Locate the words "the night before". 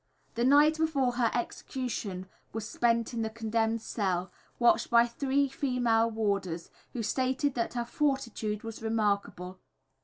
0.33-1.11